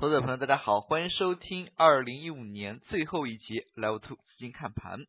[0.00, 5.00] 投资者朋友，大家好，欢迎收听二零一五年最后一节 Level Two 资金看盘。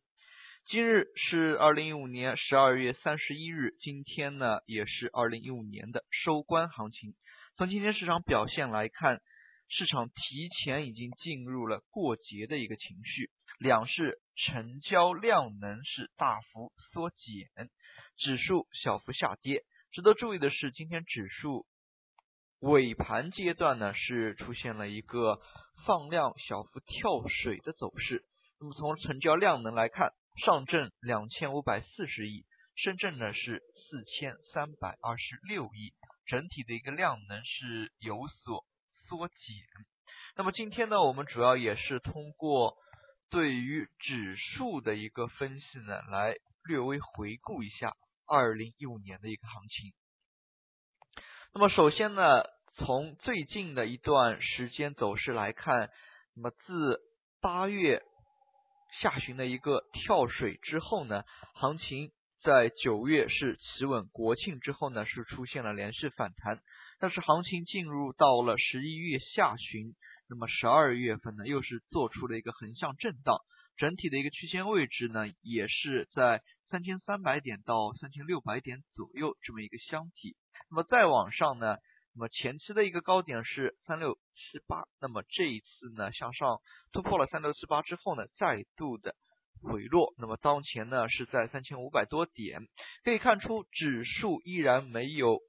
[0.66, 7.14] 今日是二零一五年十二月三十一日，今天呢也是二零一五年的收官行情。
[7.56, 9.22] 从今天市场表现来看，
[9.70, 17.70] 市场提前已经进入了过节的一个情绪，两市成交量能是大幅缩减，
[18.18, 19.62] 指数小幅下跌。
[19.90, 21.64] 值得注意的是，今天指数。
[22.62, 25.40] 尾盘阶段呢，是出现了一个
[25.84, 28.24] 放量小幅跳水的走势。
[28.60, 30.12] 那么从成交量能来看，
[30.44, 35.92] 上证两千五百四十亿，深圳呢是四千三百二十六亿，
[36.26, 38.64] 整体的一个量能是有所
[39.08, 39.36] 缩减。
[40.36, 42.76] 那么今天呢，我们主要也是通过
[43.28, 46.36] 对于指数的一个分析呢，来
[46.68, 49.92] 略微回顾一下二零一五年的一个行情。
[51.54, 52.44] 那么首先呢，
[52.76, 55.90] 从最近的一段时间走势来看，
[56.34, 56.98] 那么自
[57.42, 58.02] 八月
[59.02, 62.10] 下旬的一个跳水之后呢，行情
[62.42, 66.58] 在九月是企稳国庆之后呢，是出现了连续反弹，
[66.98, 69.92] 但是行情进入到了十一月下旬，
[70.30, 73.36] 那么十二月份呢，又是做出了一个横向震荡，
[73.76, 76.40] 整体的一个区间位置呢，也是在
[76.72, 80.36] 三千三百点到三千六百点左右这么一个箱体。
[80.70, 81.76] 那么再往上呢，
[82.14, 89.14] 那么前期的一个高点是三六七八，那么这一次呢向上突破了三六七八之后呢，再度的
[89.60, 92.62] 回落，那么当前呢是在三千五百多点，
[93.04, 95.40] 可以看出指数依然没有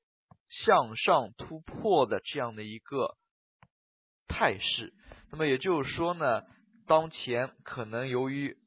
[0.65, 3.15] 向上突破的这样的一个
[4.27, 4.93] 态势，
[5.31, 6.41] 那么也就是说呢，
[6.85, 8.57] 当前可能由于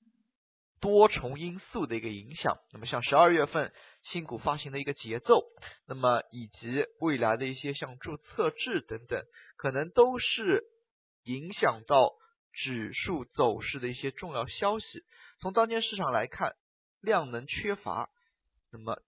[0.80, 3.72] 多重因素的一个影响，那么像十二月份。
[4.12, 5.42] 新股发行的一个节奏，
[5.88, 9.20] 那么以及未来的一些像注册制等等，
[9.56, 10.62] 可能都是
[11.24, 12.12] 影响到
[12.52, 14.86] 指数走势的一些重要消息。
[15.40, 16.52] 从当前市场来看，
[17.02, 18.08] 量能缺乏，
[18.70, 19.02] 那么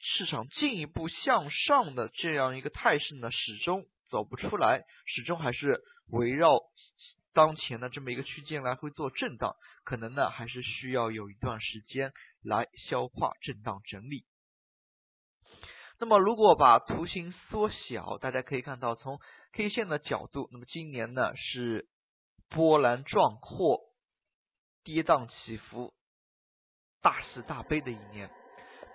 [0.00, 6.58] 市场进一步向上的这样一个态势呢，始终走不出来，始终还是围绕
[7.38, 9.54] 当前的这么一个区间来回做震荡，
[9.84, 12.12] 可能呢还是需要有一段时间
[12.42, 14.24] 来消化震荡整理。
[16.00, 19.20] 那么，如果把图形缩小，大家可以看到，从
[19.52, 21.86] K 线的角度，那么今年呢是
[22.48, 23.82] 波澜壮阔、
[24.82, 25.94] 跌宕起伏、
[27.00, 28.28] 大喜大悲的一年。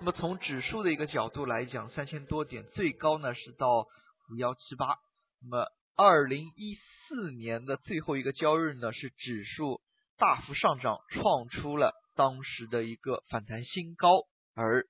[0.02, 3.88] 那么从指数的一个角度来讲，三千多点，最高呢是到
[4.30, 4.98] 五幺七八。
[5.42, 5.66] 那么
[5.96, 6.76] 二零一
[7.14, 9.82] 四年的最后一个交易日呢，是指数
[10.18, 14.10] 大幅上涨，创出了当时的一个反弹新高，
[14.56, 14.88] 而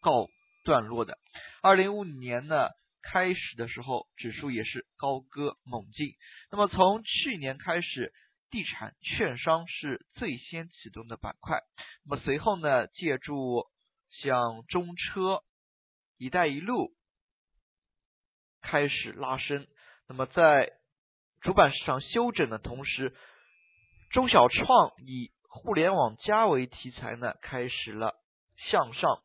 [0.00, 0.28] 告。
[0.64, 1.16] 段落的，
[1.62, 2.70] 二零一五年呢
[3.00, 6.08] 开始的时候，指数也是高歌猛进。
[6.50, 8.12] 那么从去年开始，
[8.50, 11.60] 地产、券商是最先启动的板块。
[12.04, 13.68] 那么随后呢，借助
[14.08, 15.44] 像中车、
[16.16, 16.92] 一带一路
[18.60, 19.68] 开始拉升。
[20.08, 20.72] 那么在
[21.42, 23.14] 主板市场休整的同时，
[24.10, 28.14] 中小创以互联网加为题材呢，开始了
[28.70, 29.22] 向上。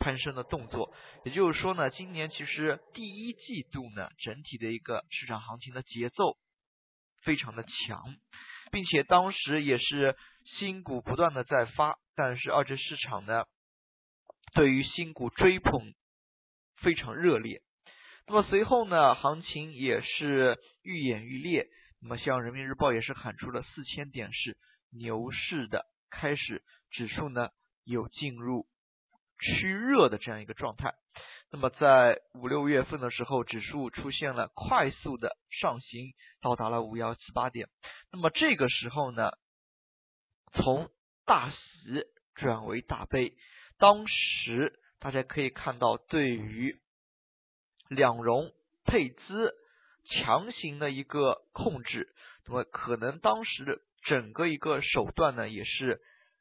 [0.00, 0.94] 攀升的动作，
[1.24, 6.38] 也就是说呢，今年其实第一季度呢，整体的一个市场行情的节奏
[7.24, 8.04] 非常的强，
[8.70, 13.44] 并且当时也是新股不断的在发，但是二级市场呢，
[14.54, 15.92] 对于新股追捧
[16.76, 17.60] 非常热烈。
[18.28, 21.66] 那么随后呢，行情也是愈演愈烈。
[22.00, 24.56] 那么像人民日报也是喊出了四千点是
[24.90, 27.48] 牛市的开始，指数呢
[27.84, 28.66] 有进入。
[29.40, 30.94] 趋热的这样一个状态，
[31.52, 36.12] 那么在五六月份的时候，指数出现了快速的上行，
[36.42, 37.68] 到达了五幺七八点。
[38.10, 39.30] 那么这个时候呢，
[40.54, 40.90] 从
[41.24, 41.56] 大喜
[42.34, 43.32] 转为大悲。
[43.78, 46.76] 当时大家可以看到，对于
[47.88, 48.52] 两融
[48.84, 49.54] 配资
[50.10, 52.08] 强行的一个控制，
[52.46, 56.00] 那么可能当时整个一个手段呢，也是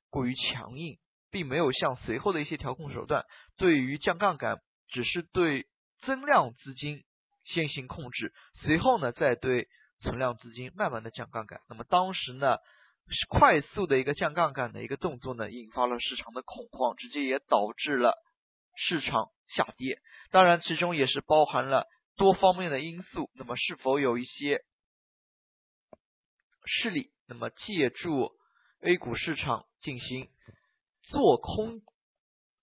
[0.10, 0.98] 过于强硬。
[1.30, 3.26] 并没有像随后的一些调控手段，
[3.58, 5.68] 对于降杠杆，只是对
[6.06, 7.04] 增量资金
[7.44, 9.68] 先行控制，随后呢再对
[10.00, 11.60] 存量资金慢慢的降杠杆。
[11.68, 12.56] 那么当时呢，
[13.28, 18.14] 快速的一个降杠杆的一个动作呢，引发了市场的恐慌，直接也导致了
[18.78, 20.00] 市场下跌。
[20.32, 23.30] 当然，其中也是包含了多方面的因素。
[23.36, 24.62] 那么是否有一些
[26.66, 28.32] 势力，那么借助
[28.82, 30.30] A 股市场进行？
[31.04, 31.82] 做空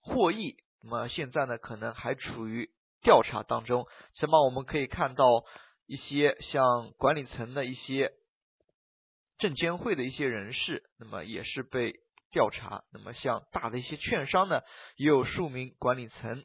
[0.00, 2.70] 获益，那么现在呢，可能还处于
[3.02, 3.86] 调查当中。
[4.18, 5.44] 起码我们可以看到，
[5.86, 8.12] 一些像管理层的一些
[9.38, 11.94] 证监会的一些人士，那么也是被
[12.34, 12.82] 调查。
[12.92, 14.60] 那么像大的一些券商呢，
[14.96, 16.44] 也有数名管理层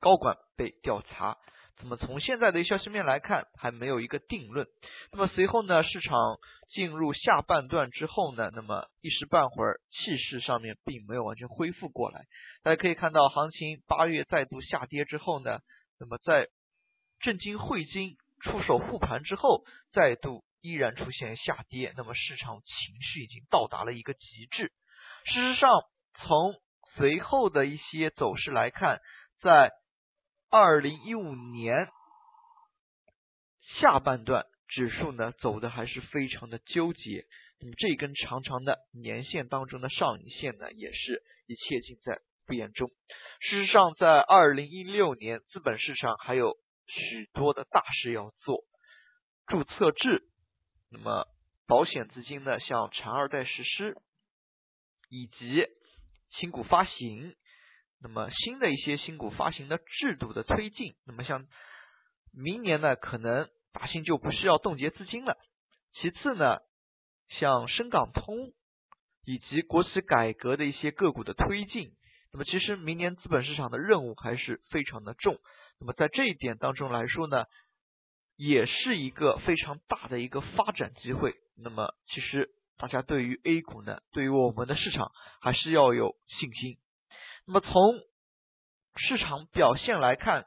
[0.00, 1.36] 高管被调查。
[1.82, 4.68] 那么从现在的消息面来看，还没有一个定论。
[5.10, 6.38] 那么随后呢，市场
[6.70, 12.20] 进入下半段之后呢，那么一时半会儿气势上面并没有完全恢复过来。
[12.62, 15.58] 大家可以看到，行情八月再度下跌之后呢，
[15.98, 16.46] 那么在
[17.18, 21.92] 证金汇金出手护盘之后，再度依然出现下跌。
[21.96, 24.70] 那么市场情绪已经到达了一个极致。
[25.24, 25.70] 事实上，
[26.14, 26.54] 从
[26.94, 29.00] 随后的一些走势来看，
[29.40, 29.70] 在
[30.50, 31.88] 二零一五年
[33.80, 37.24] 下半段，指数呢走的还是非常的纠结。
[37.60, 42.88] 那么这根长长的年线当中的上影线呢，也是一切尽在不言中。
[43.40, 48.64] 事实上，在二零一六年，资本市场还有许多的大事要做，
[49.46, 50.24] 注册制，
[50.90, 51.26] 那么
[51.66, 53.96] 保险资金呢，向产二代实施，
[55.12, 55.66] 以及
[56.30, 57.36] 新股发行。
[58.00, 61.46] 那么新的一些新股发行的制度的推进，那么像
[62.32, 65.36] 明年呢，可能大新就不需要冻结资金了。
[65.92, 66.58] 其次呢，
[67.28, 68.52] 像深港通
[69.24, 71.92] 以及国企改革的一些个股的推进，
[72.32, 75.38] 那么其实明年资本市场的任务还是非常的重。
[75.78, 77.44] 那么在这一点当中来说呢，
[78.36, 81.36] 也是一个非常大的一个发展机会。
[81.56, 86.78] 那么其实大家对于 A 股呢，对于我们的市场还是要有信心。
[87.46, 87.72] 那么从
[88.96, 90.46] 市场表现来看，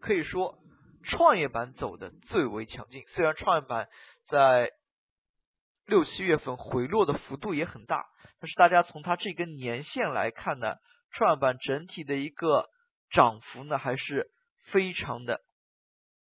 [0.00, 0.58] 可以说
[1.04, 3.02] 创业板走的最为强劲。
[3.14, 3.88] 虽然创业板
[4.28, 4.70] 在
[5.86, 8.04] 六七月份回落的幅度也很大，
[8.40, 10.76] 但是大家从它这根年线来看呢，
[11.12, 12.68] 创业板整体的一个
[13.10, 14.30] 涨幅呢还是
[14.70, 15.40] 非常的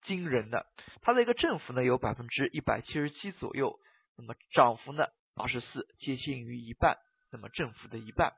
[0.03, 0.67] 惊人的。
[1.03, 3.79] 它的一个振幅呢有百分之一百七十七左右，
[4.17, 6.99] 那么涨幅呢八十四，接近于一半，
[7.33, 8.33] 那么振幅的一半。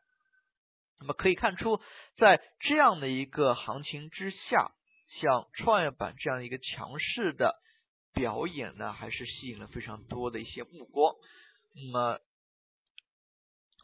[0.99, 1.81] 那么可以看出，
[2.17, 4.73] 在这样的一个行情之下，
[5.21, 7.55] 像创业板这样一个强势的
[8.15, 11.15] 表演呢，还是吸引了非常多的一些目光。
[11.75, 12.21] 那么，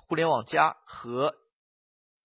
[0.07, 1.35] 互联网加和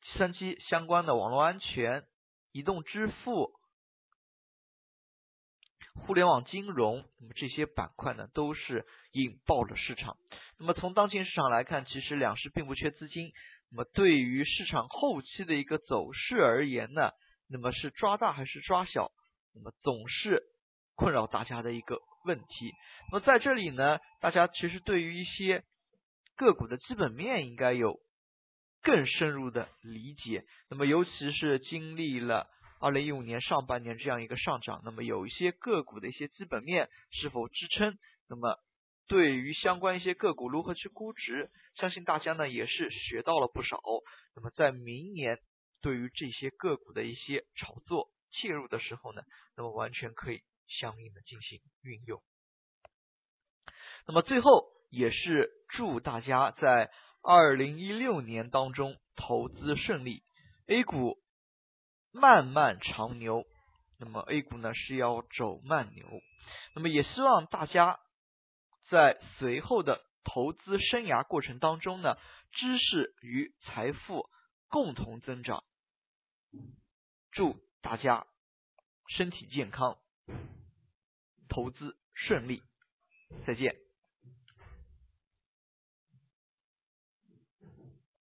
[0.03, 2.05] 计算机相关的网络安全、
[2.53, 3.56] 移动支付、
[6.07, 10.15] 互联网金融，那么这些板块呢，都是引爆了市场。
[10.57, 13.33] 那么从当前市场来看，其实两市并不缺资金。
[13.69, 17.11] 那么对于市场后期的一个走势而言呢，
[17.49, 19.11] 那么是抓大还是抓小，
[19.53, 20.43] 那么总是
[20.95, 22.71] 困扰大家的一个问题。
[23.11, 25.65] 那么在这里呢，大家其实对于一些
[26.37, 27.99] 个股的基本面应该有
[28.81, 30.45] 更深入的理解。
[30.69, 32.47] 那么尤其是经历了
[32.79, 37.97] 二零一五年上半年这样一个上涨，那么有一些个股的一些基本面是否支撑？
[38.29, 38.59] 那么
[39.07, 43.79] 对于相关一些个股如何去估值，相信大家呢也是学到了不少。
[44.35, 45.39] 那么在明年
[45.81, 49.21] 对于这些个股的一些炒作介入的时候呢，
[49.55, 52.21] 那么完全可以相应的进行运用。
[54.05, 56.91] 那么最后也是祝大家在
[57.23, 60.21] 二零一六年当中投资顺利
[60.67, 61.17] ，A 股
[62.19, 63.45] 漫漫长牛。
[63.99, 66.05] 那么 A 股呢是要走慢牛，
[66.75, 67.99] 那么也希望大家。
[68.89, 72.15] 在随后的投资生涯过程当中呢，
[72.53, 74.29] 知识与财富
[74.69, 75.65] 共同增长。
[77.31, 78.25] 祝大家
[79.09, 79.97] 身体健康，
[81.49, 82.63] 投资顺利，
[83.45, 83.86] 再见。